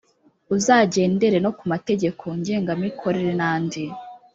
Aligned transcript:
uzagendera 0.55 1.37
no 1.45 1.51
ku 1.57 1.63
mategeko 1.73 2.23
ngengamikorere 2.39 3.31
n 3.39 3.41
andi 3.51 3.83